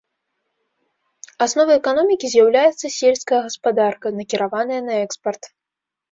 Асновай 1.45 1.77
эканомікі 1.81 2.27
з'яўляецца 2.31 2.91
сельская 2.99 3.39
гаспадарка, 3.45 4.07
накіраваная 4.21 4.81
на 4.87 4.95
экспарт. 5.05 5.43